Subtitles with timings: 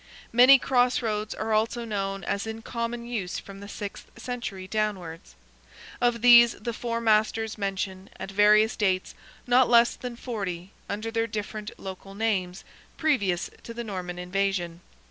[0.33, 5.35] Many cross roads are also known as in common use from the sixth century downwards.
[6.01, 9.13] Of these, the Four Masters mention, at various dates,
[9.45, 12.63] not less than forty, under their different local names,
[12.97, 14.81] previous to the Norman invasion.